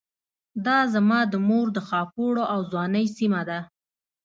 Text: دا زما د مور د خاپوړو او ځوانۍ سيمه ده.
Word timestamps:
دا 0.65 0.79
زما 0.93 1.19
د 1.31 1.33
مور 1.47 1.67
د 1.73 1.79
خاپوړو 1.87 2.43
او 2.53 2.59
ځوانۍ 2.71 3.05
سيمه 3.17 3.41
ده. 3.49 3.59